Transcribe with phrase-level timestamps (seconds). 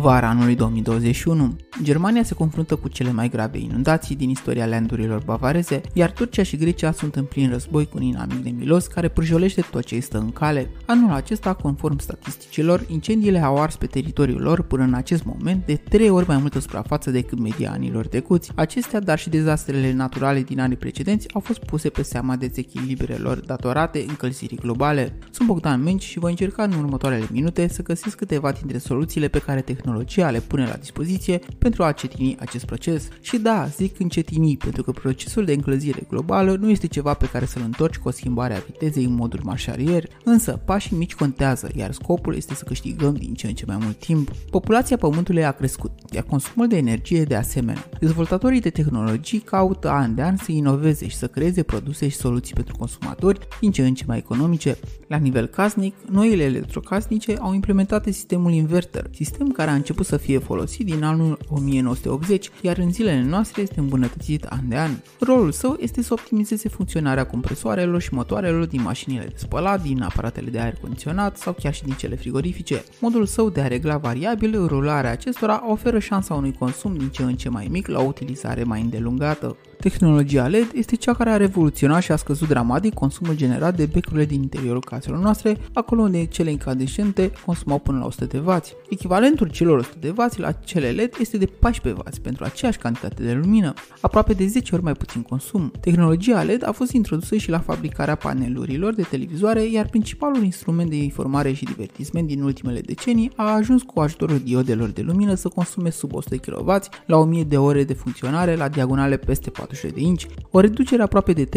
[0.00, 5.80] Vara anului 2021, Germania se confruntă cu cele mai grave inundații din istoria landurilor bavareze,
[5.92, 9.60] iar Turcia și Grecia sunt în plin război cu un inamic de milos care prăjolește
[9.70, 10.70] tot ce stă în cale.
[10.86, 15.74] Anul acesta, conform statisticilor, incendiile au ars pe teritoriul lor până în acest moment de
[15.74, 18.52] trei ori mai multă suprafață decât media anilor trecuți.
[18.54, 24.04] Acestea, dar și dezastrele naturale din anii precedenți au fost puse pe seama dezechilibrelor datorate
[24.08, 25.18] încălzirii globale.
[25.30, 29.38] Sunt Bogdan Menci și voi încerca în următoarele minute să găsesc câteva dintre soluțiile pe
[29.38, 33.08] care tehnologia le pune la dispoziție pentru a încetini acest proces.
[33.20, 37.44] Și da, zic încetini pentru că procesul de încălzire globală nu este ceva pe care
[37.44, 41.92] să-l întorci cu o schimbare a vitezei în modul marșarier, însă pașii mici contează, iar
[41.92, 44.30] scopul este să câștigăm din ce în ce mai mult timp.
[44.50, 47.88] Populația Pământului a crescut, iar consumul de energie de asemenea.
[48.00, 52.54] Dezvoltatorii de tehnologii caută an de an să inoveze și să creeze produse și soluții
[52.54, 54.78] pentru consumatori din ce în ce mai economice.
[55.06, 60.38] La nivel casnic, noile electrocasnice au implementat sistemul inverter, sistem care a început să fie
[60.38, 64.90] folosit din anul 1980, iar în zilele noastre este îmbunătățit an de an.
[65.20, 70.50] Rolul său este să optimizeze funcționarea compresoarelor și motoarelor din mașinile de spălat, din aparatele
[70.50, 72.84] de aer condiționat sau chiar și din cele frigorifice.
[73.00, 77.36] Modul său de a regla variabil rularea acestora oferă șansa unui consum din ce în
[77.36, 79.56] ce mai mic la o utilizare mai îndelungată.
[79.80, 84.24] Tehnologia LED este cea care a revoluționat și a scăzut dramatic consumul generat de becurile
[84.24, 88.60] din interiorul caselor noastre, acolo unde cele incandescente consumau până la 100 W.
[88.88, 93.32] Echivalentul celor 100 W la cele LED este de 14 W pentru aceeași cantitate de
[93.32, 95.72] lumină, aproape de 10 ori mai puțin consum.
[95.80, 100.96] Tehnologia LED a fost introdusă și la fabricarea panelurilor de televizoare, iar principalul instrument de
[100.96, 105.90] informare și divertisment din ultimele decenii a ajuns cu ajutorul diodelor de lumină să consume
[105.90, 110.00] sub 100 kW la 1000 de ore de funcționare la diagonale peste 4 47 de
[110.00, 111.48] inch, o reducere aproape de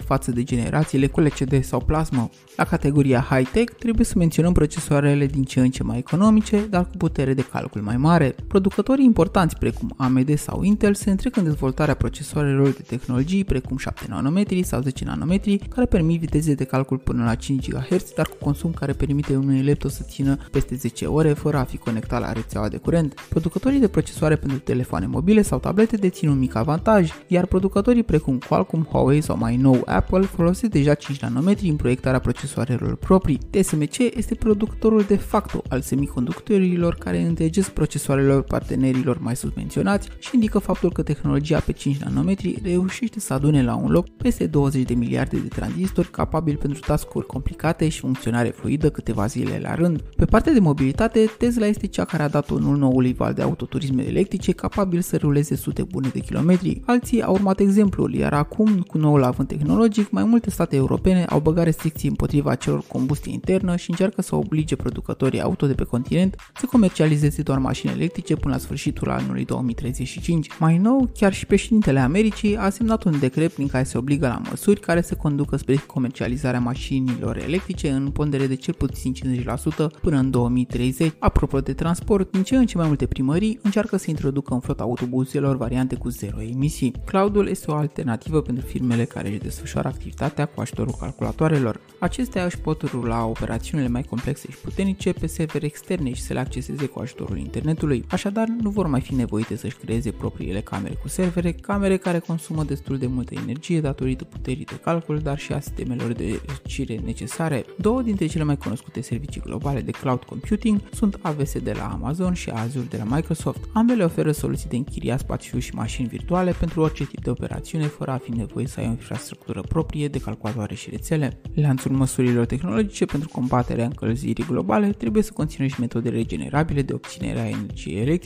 [0.00, 2.30] 30-40% față de generațiile cu LCD sau plasmă.
[2.56, 6.96] La categoria high-tech trebuie să menționăm procesoarele din ce în ce mai economice, dar cu
[6.96, 8.34] putere de calcul mai mare.
[8.70, 14.06] Producătorii importanți precum AMD sau Intel se întrec în dezvoltarea procesoarelor de tehnologii precum 7
[14.08, 18.36] nanometri sau 10 nanometri, care permit viteze de calcul până la 5 GHz, dar cu
[18.40, 22.32] consum care permite unui laptop să țină peste 10 ore fără a fi conectat la
[22.32, 23.14] rețeaua de curent.
[23.28, 28.02] Producătorii de procesoare pentru telefoane mobile sau tablete dețin un mic avantaj avantaj, iar producătorii
[28.02, 33.38] precum Qualcomm, Huawei sau mai nou Apple folosesc deja 5 nanometri în proiectarea procesoarelor proprii.
[33.50, 40.30] TSMC este producătorul de facto al semiconductorilor care întregesc procesoarelor partenerilor mai sus menționați și
[40.34, 44.82] indică faptul că tehnologia pe 5 nanometri reușește să adune la un loc peste 20
[44.82, 50.00] de miliarde de tranzistori capabili pentru tascuri complicate și funcționare fluidă câteva zile la rând.
[50.16, 54.06] Pe partea de mobilitate, Tesla este cea care a dat unul noului val de autoturisme
[54.06, 58.98] electrice capabil să ruleze sute bune de kilometri Alții au urmat exemplul, iar acum, cu
[58.98, 63.90] noul avânt tehnologic, mai multe state europene au băgat restricții împotriva celor combustie internă și
[63.90, 68.60] încearcă să oblige producătorii auto de pe continent să comercializeze doar mașini electrice până la
[68.60, 70.46] sfârșitul anului 2035.
[70.58, 74.42] Mai nou, chiar și președintele Americii a semnat un decret prin care se obligă la
[74.48, 80.16] măsuri care se conducă spre comercializarea mașinilor electrice în pondere de cel puțin 50% până
[80.16, 81.12] în 2030.
[81.18, 84.82] Apropo de transport, din ce în ce mai multe primării încearcă să introducă în flota
[84.82, 86.92] autobuzelor variante cu zero emisii emisii.
[87.04, 91.80] Cloudul este o alternativă pentru firmele care își desfășoară activitatea cu ajutorul calculatoarelor.
[91.98, 96.38] Acestea își pot rula operațiunile mai complexe și puternice pe servere externe și să le
[96.38, 98.04] acceseze cu ajutorul internetului.
[98.30, 102.64] Așadar, nu vor mai fi nevoite să-și creeze propriile camere cu servere, camere care consumă
[102.64, 107.64] destul de multă energie datorită puterii de calcul, dar și a sistemelor de răcire necesare.
[107.78, 112.32] Două dintre cele mai cunoscute servicii globale de cloud computing sunt AWS de la Amazon
[112.32, 113.58] și Azure de la Microsoft.
[113.72, 118.10] Ambele oferă soluții de închiriat spațiu și mașini virtuale pentru orice tip de operațiune fără
[118.10, 121.40] a fi nevoie să ai o infrastructură proprie de calculatoare și rețele.
[121.54, 127.38] Lanțul măsurilor tehnologice pentru combaterea încălzirii globale trebuie să conțină și metode regenerabile de obținere
[127.40, 128.18] a energiei electrice,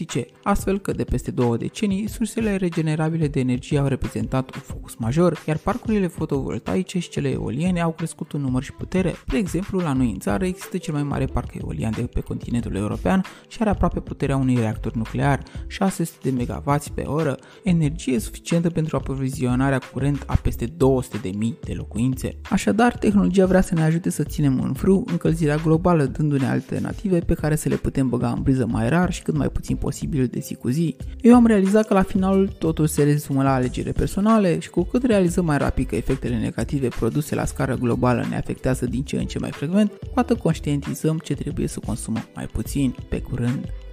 [0.43, 5.43] astfel că de peste două decenii sursele regenerabile de energie au reprezentat un focus major,
[5.47, 9.15] iar parcurile fotovoltaice și cele eoliene au crescut în număr și putere.
[9.27, 12.75] De exemplu, la noi în țară există cel mai mare parc eolian de pe continentul
[12.75, 18.71] european și are aproape puterea unui reactor nuclear, 600 de MW pe oră, energie suficientă
[18.71, 20.73] pentru aprovizionarea curent a peste 200.000
[21.61, 22.37] de locuințe.
[22.51, 27.35] Așadar, tehnologia vrea să ne ajute să ținem în frâu încălzirea globală, dându-ne alternative pe
[27.35, 30.39] care să le putem băga în briză mai rar și cât mai puțin posibil de
[30.39, 30.97] zi cu zi.
[31.21, 35.05] Eu am realizat că la final totul se rezumă la alegere personale și cu cât
[35.05, 39.27] realizăm mai rapid că efectele negative produse la scară globală ne afectează din ce în
[39.27, 42.95] ce mai frecvent, cu atât conștientizăm ce trebuie să consumăm mai puțin.
[43.09, 43.84] Pe curând!